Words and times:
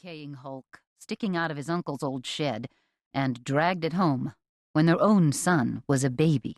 decaying 0.00 0.34
hulk 0.34 0.80
sticking 0.98 1.36
out 1.36 1.50
of 1.50 1.56
his 1.58 1.68
uncle's 1.68 2.02
old 2.02 2.24
shed 2.24 2.68
and 3.12 3.44
dragged 3.44 3.84
it 3.84 3.92
home 3.92 4.32
when 4.72 4.86
their 4.86 5.00
own 5.00 5.30
son 5.32 5.82
was 5.86 6.04
a 6.04 6.10
baby. 6.10 6.56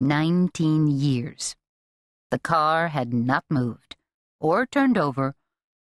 Nineteen 0.00 0.86
years. 0.86 1.54
The 2.30 2.38
car 2.38 2.88
had 2.88 3.12
not 3.12 3.44
moved, 3.50 3.96
or 4.38 4.64
turned 4.64 4.96
over, 4.96 5.34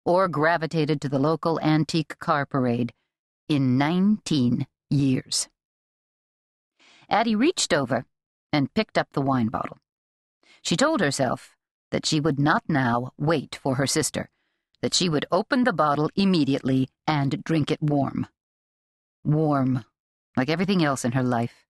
or 0.04 0.28
gravitated 0.28 1.00
to 1.02 1.10
the 1.10 1.20
local 1.20 1.58
antique 1.62 2.20
car 2.20 2.46
parade 2.46 2.92
in 3.48 3.78
nineteen 3.78 4.68
years. 4.90 5.48
Addy 7.10 7.36
reached 7.36 7.72
over 7.72 8.04
and 8.52 8.74
picked 8.74 8.98
up 8.98 9.08
the 9.14 9.22
wine 9.22 9.48
bottle. 9.48 9.78
She 10.62 10.76
told 10.76 11.00
herself 11.00 11.56
that 11.92 12.06
she 12.06 12.20
would 12.20 12.40
not 12.40 12.64
now 12.68 13.12
wait 13.18 13.58
for 13.62 13.76
her 13.76 13.88
sister, 13.88 14.30
that 14.82 14.94
she 14.94 15.10
would 15.10 15.26
open 15.32 15.64
the 15.64 15.74
bottle 15.74 16.10
immediately 16.16 16.90
and 17.08 17.44
drink 17.44 17.72
it 17.72 17.82
warm. 17.82 18.28
Warm, 19.24 19.86
like 20.36 20.50
everything 20.50 20.84
else 20.84 21.06
in 21.06 21.12
her 21.12 21.24
life. 21.24 21.66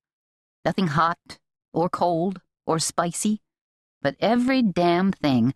Nothing 0.64 0.88
hot, 0.88 1.40
or 1.74 1.90
cold, 1.90 2.42
or 2.66 2.80
spicy, 2.80 3.42
but 4.02 4.16
every 4.20 4.62
damn 4.62 5.12
thing 5.12 5.54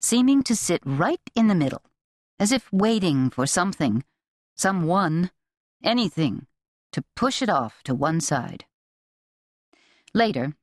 seeming 0.00 0.42
to 0.44 0.54
sit 0.54 0.80
right 0.84 1.20
in 1.34 1.48
the 1.48 1.54
middle, 1.54 1.82
as 2.38 2.52
if 2.52 2.72
waiting 2.72 3.30
for 3.30 3.46
something, 3.46 4.04
someone, 4.56 5.30
anything, 5.82 6.46
to 6.92 7.04
push 7.16 7.42
it 7.42 7.48
off 7.48 7.82
to 7.84 7.94
one 7.94 8.20
side. 8.20 8.64
Later, 10.14 10.54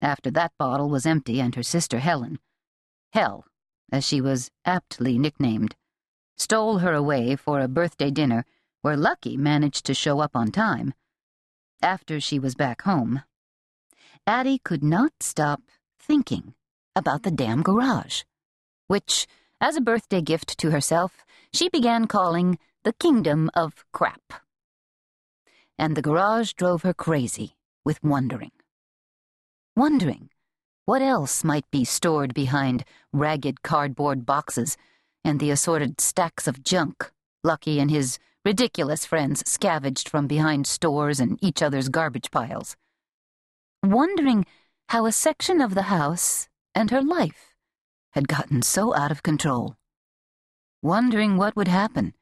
after 0.00 0.30
that 0.30 0.52
bottle 0.58 0.88
was 0.88 1.06
empty 1.06 1.40
and 1.40 1.54
her 1.54 1.62
sister 1.62 1.98
Helen, 1.98 2.38
Hell, 3.12 3.46
as 3.90 4.06
she 4.06 4.20
was 4.20 4.50
aptly 4.64 5.18
nicknamed, 5.18 5.74
stole 6.36 6.78
her 6.78 6.92
away 6.92 7.36
for 7.36 7.60
a 7.60 7.68
birthday 7.68 8.10
dinner 8.10 8.44
where 8.82 8.96
Lucky 8.96 9.36
managed 9.36 9.84
to 9.86 9.94
show 9.94 10.20
up 10.20 10.36
on 10.36 10.52
time. 10.52 10.94
After 11.82 12.20
she 12.20 12.38
was 12.38 12.54
back 12.54 12.82
home, 12.82 13.22
Addy 14.26 14.58
could 14.58 14.82
not 14.82 15.12
stop 15.20 15.62
thinking 15.98 16.54
about 16.94 17.22
the 17.22 17.30
damn 17.30 17.62
garage, 17.62 18.22
which, 18.86 19.26
as 19.60 19.76
a 19.76 19.80
birthday 19.80 20.20
gift 20.20 20.58
to 20.58 20.70
herself, 20.70 21.24
she 21.52 21.68
began 21.68 22.06
calling 22.06 22.58
the 22.84 22.92
Kingdom 22.92 23.50
of 23.54 23.84
Crap. 23.92 24.32
And 25.78 25.96
the 25.96 26.02
garage 26.02 26.52
drove 26.52 26.82
her 26.82 26.94
crazy 26.94 27.56
with 27.84 28.02
wondering. 28.02 28.52
Wondering 29.74 30.30
what 30.86 31.02
else 31.02 31.42
might 31.42 31.68
be 31.70 31.84
stored 31.84 32.32
behind 32.32 32.84
ragged 33.12 33.62
cardboard 33.62 34.24
boxes 34.24 34.76
and 35.26 35.40
the 35.40 35.50
assorted 35.50 36.00
stacks 36.00 36.46
of 36.46 36.62
junk 36.62 37.10
Lucky 37.46 37.78
and 37.78 37.90
his 37.90 38.18
ridiculous 38.44 39.06
friends 39.06 39.48
scavenged 39.48 40.08
from 40.08 40.26
behind 40.26 40.66
stores 40.66 41.20
and 41.20 41.38
each 41.42 41.62
other's 41.62 41.88
garbage 41.88 42.30
piles. 42.30 42.76
Wondering 43.82 44.46
how 44.88 45.06
a 45.06 45.12
section 45.12 45.60
of 45.60 45.74
the 45.74 45.82
house 45.82 46.48
and 46.74 46.90
her 46.90 47.02
life 47.02 47.54
had 48.12 48.28
gotten 48.28 48.62
so 48.62 48.94
out 48.94 49.10
of 49.10 49.22
control. 49.22 49.76
Wondering 50.82 51.36
what 51.36 51.56
would 51.56 51.68
happen 51.68 52.14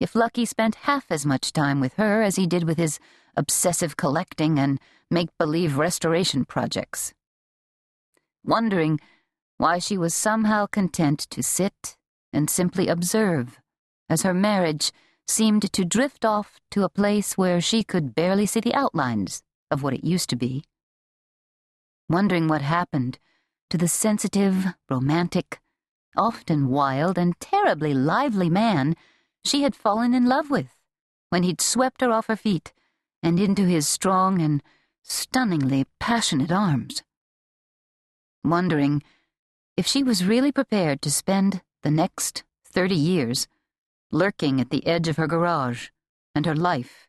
if 0.00 0.14
Lucky 0.14 0.44
spent 0.44 0.86
half 0.86 1.06
as 1.10 1.24
much 1.24 1.52
time 1.52 1.80
with 1.80 1.94
her 1.94 2.22
as 2.22 2.36
he 2.36 2.46
did 2.46 2.64
with 2.64 2.78
his 2.78 2.98
obsessive 3.36 3.96
collecting 3.96 4.58
and 4.58 4.80
make 5.10 5.28
believe 5.38 5.78
restoration 5.78 6.44
projects. 6.44 7.14
Wondering 8.44 9.00
why 9.56 9.78
she 9.78 9.96
was 9.96 10.14
somehow 10.14 10.66
content 10.66 11.20
to 11.30 11.42
sit 11.42 11.96
and 12.34 12.50
simply 12.50 12.88
observe 12.88 13.60
as 14.08 14.22
her 14.22 14.34
marriage 14.34 14.92
seemed 15.26 15.72
to 15.72 15.84
drift 15.84 16.24
off 16.24 16.60
to 16.70 16.84
a 16.84 16.88
place 16.88 17.38
where 17.38 17.60
she 17.60 17.82
could 17.82 18.14
barely 18.14 18.46
see 18.46 18.60
the 18.60 18.74
outlines 18.74 19.42
of 19.70 19.82
what 19.82 19.94
it 19.94 20.04
used 20.04 20.28
to 20.30 20.36
be. 20.36 20.64
Wondering 22.08 22.48
what 22.48 22.60
happened 22.60 23.18
to 23.70 23.78
the 23.78 23.88
sensitive, 23.88 24.66
romantic, 24.90 25.60
often 26.16 26.68
wild 26.68 27.16
and 27.16 27.38
terribly 27.40 27.94
lively 27.94 28.50
man 28.50 28.94
she 29.44 29.62
had 29.62 29.74
fallen 29.74 30.14
in 30.14 30.26
love 30.26 30.50
with 30.50 30.76
when 31.30 31.42
he'd 31.42 31.60
swept 31.60 32.00
her 32.00 32.12
off 32.12 32.26
her 32.26 32.36
feet 32.36 32.72
and 33.22 33.40
into 33.40 33.62
his 33.62 33.88
strong 33.88 34.40
and 34.40 34.62
stunningly 35.02 35.86
passionate 35.98 36.52
arms. 36.52 37.02
Wondering 38.44 39.02
if 39.76 39.86
she 39.86 40.02
was 40.02 40.24
really 40.24 40.52
prepared 40.52 41.02
to 41.02 41.10
spend 41.10 41.62
the 41.84 41.90
next 41.90 42.44
thirty 42.64 42.96
years, 42.96 43.46
lurking 44.10 44.58
at 44.58 44.70
the 44.70 44.86
edge 44.86 45.06
of 45.06 45.18
her 45.18 45.26
garage 45.26 45.90
and 46.34 46.46
her 46.46 46.56
life, 46.56 47.06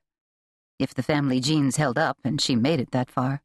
if 0.78 0.94
the 0.94 1.02
family 1.02 1.40
genes 1.40 1.78
held 1.78 1.98
up 1.98 2.18
and 2.26 2.42
she 2.42 2.58
made 2.58 2.82
it 2.82 2.92
that 2.92 3.10
far. 3.10 3.42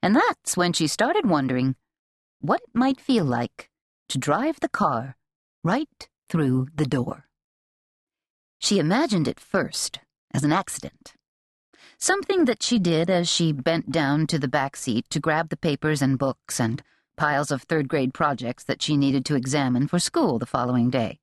And 0.00 0.14
that's 0.14 0.56
when 0.56 0.72
she 0.72 0.86
started 0.86 1.28
wondering 1.28 1.74
what 2.40 2.60
it 2.60 2.70
might 2.72 3.00
feel 3.00 3.24
like 3.24 3.68
to 4.08 4.16
drive 4.16 4.60
the 4.60 4.68
car 4.68 5.16
right 5.64 6.08
through 6.28 6.68
the 6.72 6.86
door. 6.86 7.26
She 8.60 8.78
imagined 8.78 9.26
it 9.26 9.40
first 9.40 9.98
as 10.32 10.44
an 10.44 10.52
accident. 10.52 11.14
Something 11.98 12.44
that 12.44 12.62
she 12.62 12.78
did 12.78 13.10
as 13.10 13.28
she 13.28 13.50
bent 13.50 13.90
down 13.90 14.28
to 14.28 14.38
the 14.38 14.46
back 14.46 14.76
seat 14.76 15.10
to 15.10 15.18
grab 15.18 15.48
the 15.48 15.56
papers 15.56 16.00
and 16.00 16.16
books 16.16 16.60
and 16.60 16.80
piles 17.18 17.50
of 17.50 17.62
third 17.62 17.88
grade 17.88 18.14
projects 18.14 18.62
that 18.64 18.80
she 18.80 18.96
needed 18.96 19.24
to 19.26 19.34
examine 19.34 19.88
for 19.88 19.98
school 19.98 20.38
the 20.38 20.46
following 20.46 20.88
day. 20.88 21.18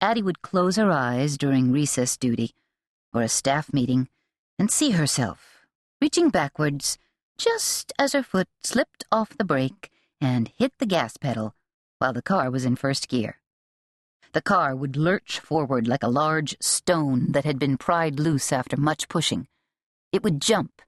Addy 0.00 0.22
would 0.22 0.40
close 0.40 0.76
her 0.76 0.90
eyes 0.90 1.36
during 1.36 1.70
recess 1.70 2.16
duty 2.16 2.54
or 3.12 3.20
a 3.20 3.28
staff 3.28 3.72
meeting 3.72 4.08
and 4.58 4.70
see 4.70 4.92
herself 4.92 5.66
reaching 6.00 6.30
backwards 6.30 6.96
just 7.36 7.92
as 7.98 8.14
her 8.14 8.22
foot 8.22 8.48
slipped 8.64 9.04
off 9.12 9.36
the 9.36 9.44
brake 9.44 9.90
and 10.20 10.50
hit 10.56 10.72
the 10.78 10.86
gas 10.86 11.18
pedal 11.18 11.54
while 11.98 12.14
the 12.14 12.22
car 12.22 12.50
was 12.50 12.64
in 12.64 12.74
first 12.74 13.06
gear. 13.08 13.40
The 14.32 14.40
car 14.40 14.74
would 14.74 14.96
lurch 14.96 15.38
forward 15.38 15.86
like 15.86 16.02
a 16.02 16.08
large 16.08 16.56
stone 16.60 17.32
that 17.32 17.44
had 17.44 17.58
been 17.58 17.76
pried 17.76 18.18
loose 18.18 18.52
after 18.52 18.78
much 18.78 19.08
pushing. 19.08 19.48
It 20.12 20.22
would 20.22 20.40
jump 20.40 20.80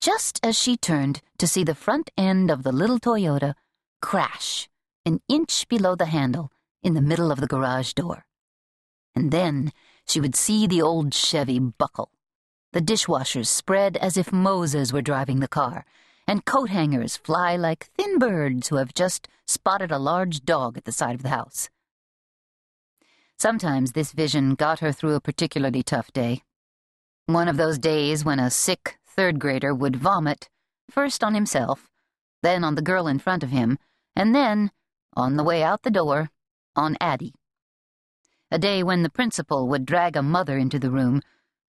just 0.00 0.40
as 0.42 0.58
she 0.58 0.76
turned 0.76 1.20
to 1.38 1.46
see 1.46 1.64
the 1.64 1.74
front 1.74 2.10
end 2.16 2.50
of 2.50 2.62
the 2.62 2.72
little 2.72 2.98
Toyota 2.98 3.54
crash 4.04 4.68
an 5.06 5.18
inch 5.30 5.66
below 5.66 5.94
the 5.94 6.04
handle 6.04 6.52
in 6.82 6.92
the 6.92 7.00
middle 7.00 7.32
of 7.32 7.40
the 7.40 7.46
garage 7.46 7.94
door. 7.94 8.26
And 9.16 9.30
then 9.30 9.72
she 10.06 10.20
would 10.20 10.36
see 10.36 10.66
the 10.66 10.82
old 10.82 11.14
Chevy 11.14 11.58
buckle, 11.58 12.10
the 12.74 12.82
dishwashers 12.82 13.48
spread 13.48 13.96
as 13.96 14.18
if 14.18 14.30
Moses 14.30 14.92
were 14.92 15.00
driving 15.00 15.40
the 15.40 15.48
car, 15.48 15.86
and 16.28 16.44
coat 16.44 16.68
hangers 16.68 17.16
fly 17.16 17.56
like 17.56 17.88
thin 17.96 18.18
birds 18.18 18.68
who 18.68 18.76
have 18.76 18.92
just 18.92 19.26
spotted 19.46 19.90
a 19.90 19.98
large 19.98 20.44
dog 20.44 20.76
at 20.76 20.84
the 20.84 20.92
side 20.92 21.14
of 21.14 21.22
the 21.22 21.30
house. 21.30 21.70
Sometimes 23.38 23.92
this 23.92 24.12
vision 24.12 24.54
got 24.54 24.80
her 24.80 24.92
through 24.92 25.14
a 25.14 25.20
particularly 25.20 25.82
tough 25.82 26.12
day. 26.12 26.42
One 27.24 27.48
of 27.48 27.56
those 27.56 27.78
days 27.78 28.22
when 28.22 28.38
a 28.38 28.50
sick 28.50 28.98
third 29.06 29.38
grader 29.38 29.74
would 29.74 29.96
vomit, 29.96 30.50
first 30.90 31.24
on 31.24 31.32
himself, 31.34 31.88
then 32.42 32.62
on 32.64 32.74
the 32.74 32.82
girl 32.82 33.06
in 33.06 33.18
front 33.18 33.42
of 33.42 33.48
him, 33.48 33.78
and 34.16 34.34
then, 34.34 34.70
on 35.16 35.36
the 35.36 35.44
way 35.44 35.62
out 35.62 35.82
the 35.82 35.90
door, 35.90 36.30
on 36.76 36.96
Addy. 37.00 37.34
A 38.50 38.58
day 38.58 38.82
when 38.82 39.02
the 39.02 39.10
principal 39.10 39.68
would 39.68 39.86
drag 39.86 40.16
a 40.16 40.22
mother 40.22 40.58
into 40.58 40.78
the 40.78 40.90
room 40.90 41.20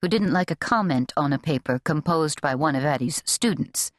who 0.02 0.08
didn't 0.08 0.34
like 0.34 0.52
a 0.52 0.56
comment 0.56 1.12
on 1.18 1.34
a 1.34 1.40
paper 1.40 1.80
composed 1.84 2.42
by 2.42 2.54
one 2.54 2.76
of 2.76 2.84
Addy's 2.84 3.24
students, 3.26 3.92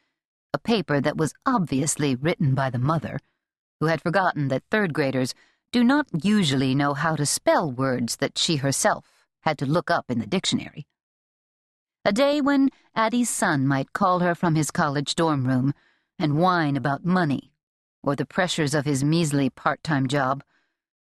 a 0.52 0.58
paper 0.58 1.00
that 1.00 1.16
was 1.16 1.34
obviously 1.44 2.14
written 2.14 2.54
by 2.54 2.70
the 2.70 2.78
mother, 2.78 3.18
who 3.80 3.86
had 3.86 4.00
forgotten 4.00 4.48
that 4.48 4.62
third 4.70 4.92
graders 4.92 5.34
do 5.72 5.82
not 5.82 6.06
usually 6.24 6.74
know 6.74 6.94
how 6.94 7.16
to 7.16 7.26
spell 7.26 7.70
words 7.70 8.16
that 8.16 8.38
she 8.38 8.56
herself 8.56 9.26
had 9.40 9.58
to 9.58 9.66
look 9.66 9.90
up 9.90 10.04
in 10.08 10.20
the 10.20 10.26
dictionary. 10.26 10.86
A 12.04 12.12
day 12.12 12.40
when 12.40 12.70
Addy's 12.94 13.30
son 13.30 13.66
might 13.66 13.92
call 13.92 14.20
her 14.20 14.34
from 14.34 14.54
his 14.54 14.70
college 14.70 15.16
dorm 15.16 15.46
room 15.46 15.74
and 16.18 16.38
whine 16.38 16.76
about 16.76 17.04
money 17.04 17.50
or 18.06 18.16
the 18.16 18.24
pressures 18.24 18.72
of 18.72 18.86
his 18.86 19.04
measly 19.04 19.50
part 19.50 19.82
time 19.82 20.06
job, 20.06 20.42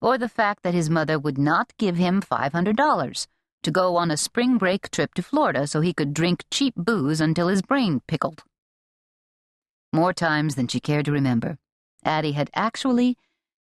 or 0.03 0.19
the 0.19 0.29
fact 0.29 0.65
that 0.65 0.75
his 0.75 0.91
mother 0.91 1.19
would 1.19 1.39
not 1.39 1.73
give 1.79 1.97
him 1.97 2.21
$500 2.21 3.27
to 3.63 3.71
go 3.71 3.97
on 3.97 4.11
a 4.11 4.17
spring 4.17 4.59
break 4.59 4.91
trip 4.91 5.15
to 5.15 5.23
Florida 5.23 5.67
so 5.67 5.81
he 5.81 5.95
could 5.95 6.13
drink 6.13 6.45
cheap 6.51 6.75
booze 6.77 7.21
until 7.21 7.49
his 7.49 7.63
brain 7.63 8.03
pickled. 8.07 8.43
More 9.93 10.13
times 10.13 10.57
than 10.57 10.69
she 10.69 10.81
cared 10.81 11.07
to 11.07 11.13
remember, 11.13 11.59
Addy 12.05 12.33
had 12.33 12.51
actually 12.55 13.17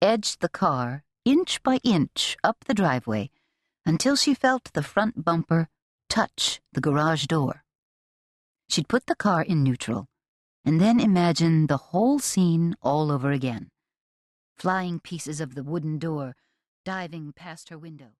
edged 0.02 0.40
the 0.40 0.48
car 0.48 1.04
inch 1.24 1.62
by 1.62 1.78
inch 1.84 2.36
up 2.42 2.64
the 2.64 2.74
driveway 2.74 3.30
until 3.86 4.16
she 4.16 4.34
felt 4.34 4.72
the 4.72 4.82
front 4.82 5.24
bumper 5.24 5.68
touch 6.08 6.60
the 6.72 6.80
garage 6.80 7.26
door. 7.26 7.64
She'd 8.68 8.88
put 8.88 9.06
the 9.06 9.14
car 9.14 9.42
in 9.42 9.62
neutral 9.62 10.08
and 10.64 10.80
then 10.80 11.00
imagine 11.00 11.66
the 11.66 11.76
whole 11.76 12.18
scene 12.18 12.74
all 12.82 13.10
over 13.10 13.30
again. 13.32 13.68
Flying 14.56 15.00
pieces 15.00 15.40
of 15.40 15.54
the 15.54 15.62
wooden 15.62 15.98
door 15.98 16.34
diving 16.84 17.32
past 17.32 17.68
her 17.70 17.78
window. 17.78 18.12